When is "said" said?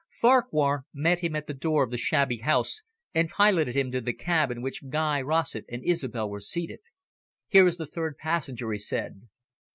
8.79-9.27